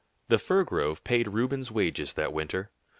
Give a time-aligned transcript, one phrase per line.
[0.29, 2.71] The fir grove paid Reuben's wages that winter.